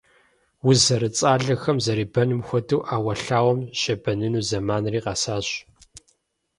[0.67, 5.47] Уз зэрыцӀалэхэм зэребэным хуэдэу, Ӏэуэлъауэм щебэныну зэманри къэсащ.